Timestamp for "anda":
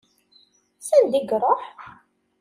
0.97-1.17